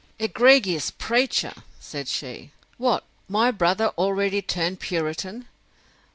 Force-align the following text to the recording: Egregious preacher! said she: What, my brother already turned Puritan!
Egregious 0.17 0.89
preacher! 0.89 1.53
said 1.79 2.07
she: 2.07 2.49
What, 2.79 3.03
my 3.29 3.51
brother 3.51 3.89
already 3.99 4.41
turned 4.41 4.79
Puritan! 4.79 5.45